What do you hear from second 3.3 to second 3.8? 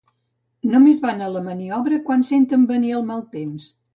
temps